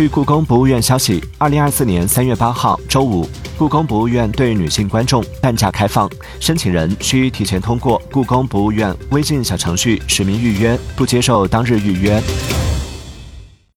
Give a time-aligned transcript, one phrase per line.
[0.00, 6.08] 据故宫博物院消息二零二四年三月八号周五故宫博物院对女性观众半价开放。
[6.40, 12.18] 申请人需提前通过故宫博物院微信小程序实名预约不接受当日预约。